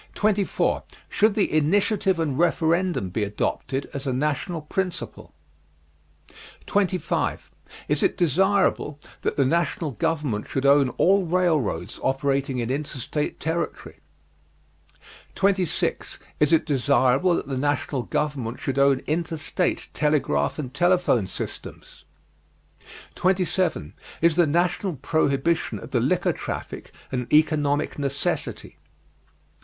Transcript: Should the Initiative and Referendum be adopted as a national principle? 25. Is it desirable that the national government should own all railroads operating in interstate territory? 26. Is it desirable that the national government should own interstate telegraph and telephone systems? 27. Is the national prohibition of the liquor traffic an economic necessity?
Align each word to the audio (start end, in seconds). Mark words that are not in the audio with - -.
Should 1.11 1.35
the 1.35 1.53
Initiative 1.55 2.19
and 2.19 2.35
Referendum 2.39 3.09
be 3.11 3.23
adopted 3.23 3.87
as 3.93 4.07
a 4.07 4.11
national 4.13 4.63
principle? 4.63 5.31
25. 6.65 7.51
Is 7.87 8.01
it 8.01 8.17
desirable 8.17 8.99
that 9.21 9.37
the 9.37 9.45
national 9.45 9.91
government 9.91 10.47
should 10.47 10.65
own 10.65 10.89
all 10.97 11.27
railroads 11.27 11.99
operating 12.01 12.57
in 12.57 12.71
interstate 12.71 13.39
territory? 13.39 13.99
26. 15.35 16.17
Is 16.39 16.51
it 16.51 16.65
desirable 16.65 17.35
that 17.35 17.47
the 17.47 17.55
national 17.55 18.01
government 18.01 18.59
should 18.59 18.79
own 18.79 19.03
interstate 19.05 19.87
telegraph 19.93 20.57
and 20.57 20.73
telephone 20.73 21.27
systems? 21.27 22.05
27. 23.13 23.93
Is 24.19 24.35
the 24.35 24.47
national 24.47 24.95
prohibition 24.95 25.77
of 25.77 25.91
the 25.91 25.99
liquor 25.99 26.33
traffic 26.33 26.91
an 27.11 27.27
economic 27.31 27.99
necessity? 27.99 28.79